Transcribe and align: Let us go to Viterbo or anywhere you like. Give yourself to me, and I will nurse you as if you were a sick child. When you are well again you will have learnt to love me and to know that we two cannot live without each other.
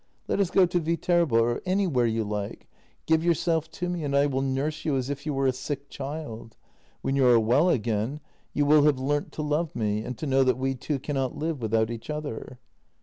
Let 0.27 0.39
us 0.39 0.49
go 0.49 0.65
to 0.65 0.79
Viterbo 0.79 1.37
or 1.39 1.61
anywhere 1.63 2.07
you 2.07 2.23
like. 2.23 2.67
Give 3.05 3.23
yourself 3.23 3.69
to 3.69 3.87
me, 3.87 4.03
and 4.03 4.15
I 4.17 4.25
will 4.25 4.41
nurse 4.41 4.83
you 4.83 4.95
as 4.97 5.11
if 5.11 5.27
you 5.27 5.33
were 5.35 5.45
a 5.45 5.53
sick 5.53 5.89
child. 5.91 6.57
When 7.03 7.15
you 7.15 7.27
are 7.27 7.39
well 7.39 7.69
again 7.69 8.19
you 8.51 8.65
will 8.65 8.85
have 8.85 8.97
learnt 8.97 9.31
to 9.33 9.43
love 9.43 9.75
me 9.75 10.01
and 10.03 10.17
to 10.17 10.25
know 10.25 10.43
that 10.43 10.57
we 10.57 10.73
two 10.73 10.97
cannot 10.97 11.37
live 11.37 11.61
without 11.61 11.91
each 11.91 12.09
other. 12.09 12.57